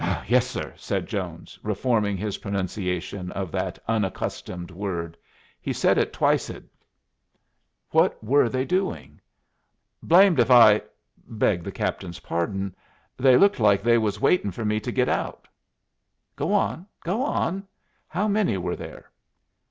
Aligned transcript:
"Yes, 0.27 0.47
sir," 0.47 0.73
said 0.77 1.05
Jones, 1.05 1.59
reforming 1.61 2.17
his 2.17 2.39
pronunciation 2.39 3.29
of 3.33 3.51
that 3.51 3.77
unaccustomed 3.87 4.71
word. 4.71 5.15
"He 5.61 5.73
said 5.73 5.99
it 5.99 6.11
twiced." 6.11 6.57
"What 7.91 8.23
were 8.23 8.49
they 8.49 8.65
doing?" 8.65 9.21
"Blamed 10.01 10.39
if 10.39 10.49
I 10.49 10.81
beg 11.27 11.63
the 11.63 11.71
captain's 11.71 12.21
pardon 12.21 12.75
they 13.15 13.37
looked 13.37 13.59
like 13.59 13.83
they 13.83 13.99
was 13.99 14.19
waitin' 14.19 14.49
fer 14.49 14.65
me 14.65 14.79
to 14.79 14.91
git 14.91 15.07
out." 15.07 15.47
"Go 16.35 16.51
on 16.51 16.87
go 17.03 17.21
on. 17.21 17.67
How 18.07 18.27
many 18.27 18.57
were 18.57 18.75
there?" 18.75 19.11